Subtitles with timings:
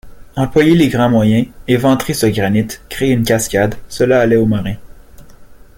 [0.35, 4.73] Employer les grands moyens, éventrer ce granit, créer une cascade, cela allait au marin